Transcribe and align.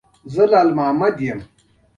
_زه 0.33 0.43
يم، 0.45 0.49
لال 0.51 0.69
مامد. 0.77 1.17